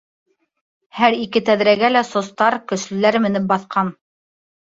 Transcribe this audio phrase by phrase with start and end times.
[0.99, 3.93] Һәр ике тәҙрәгә лә состар, көслөләр менеп баҫҡан.